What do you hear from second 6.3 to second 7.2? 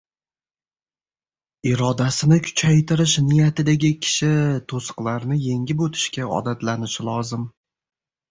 odatlanishi